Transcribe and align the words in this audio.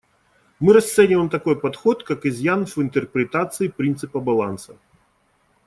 Мы 0.59 0.73
расцениваем 0.73 1.29
такой 1.29 1.59
подход 1.59 2.01
как 2.03 2.25
изъян 2.25 2.65
в 2.65 2.79
интерпретации 2.79 3.67
принципа 3.67 4.19
баланса. 4.19 4.77